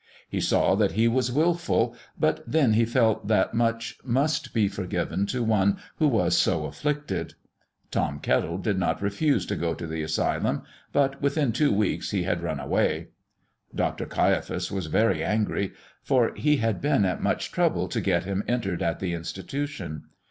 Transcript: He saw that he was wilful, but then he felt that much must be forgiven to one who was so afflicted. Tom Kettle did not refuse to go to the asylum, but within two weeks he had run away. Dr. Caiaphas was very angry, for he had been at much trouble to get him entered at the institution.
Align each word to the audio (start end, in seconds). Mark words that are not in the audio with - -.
He 0.27 0.41
saw 0.41 0.73
that 0.77 0.93
he 0.93 1.07
was 1.07 1.31
wilful, 1.31 1.95
but 2.17 2.43
then 2.51 2.73
he 2.73 2.85
felt 2.85 3.27
that 3.27 3.53
much 3.53 3.99
must 4.03 4.51
be 4.51 4.67
forgiven 4.67 5.27
to 5.27 5.43
one 5.43 5.77
who 5.97 6.07
was 6.07 6.35
so 6.35 6.65
afflicted. 6.65 7.35
Tom 7.91 8.17
Kettle 8.19 8.57
did 8.57 8.79
not 8.79 8.99
refuse 8.99 9.45
to 9.45 9.55
go 9.55 9.75
to 9.75 9.85
the 9.85 10.01
asylum, 10.01 10.63
but 10.91 11.21
within 11.21 11.51
two 11.51 11.71
weeks 11.71 12.09
he 12.09 12.23
had 12.23 12.41
run 12.41 12.59
away. 12.59 13.09
Dr. 13.75 14.07
Caiaphas 14.07 14.71
was 14.71 14.87
very 14.87 15.23
angry, 15.23 15.71
for 16.01 16.33
he 16.33 16.57
had 16.57 16.81
been 16.81 17.05
at 17.05 17.21
much 17.21 17.51
trouble 17.51 17.87
to 17.89 18.01
get 18.01 18.23
him 18.23 18.43
entered 18.47 18.81
at 18.81 19.01
the 19.01 19.13
institution. 19.13 20.05